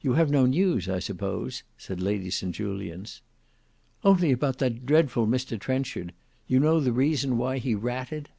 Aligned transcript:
"You 0.00 0.14
have 0.14 0.30
no 0.30 0.46
news, 0.46 0.88
I 0.88 1.00
suppose," 1.00 1.64
said 1.76 2.00
Lady 2.00 2.30
St 2.30 2.54
Julians. 2.54 3.20
"Only 4.02 4.32
about 4.32 4.56
that 4.60 4.86
dreadful 4.86 5.26
Mr 5.26 5.60
Trenchard; 5.60 6.14
you 6.46 6.58
know 6.58 6.80
the 6.80 6.92
reason 6.94 7.36
why 7.36 7.58
he 7.58 7.74
ratted?" 7.74 8.30